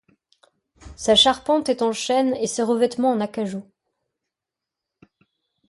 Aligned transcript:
Sa 0.95 1.13
charpente 1.13 1.69
est 1.69 1.83
en 1.83 1.91
chêne 1.93 2.33
et 2.41 2.47
ses 2.47 2.63
revêtements 2.63 3.11
en 3.11 3.21
acajou. 3.21 3.63